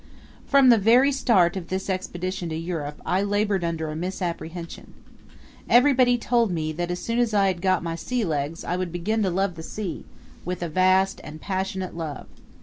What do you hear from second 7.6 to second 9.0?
got my sea legs I would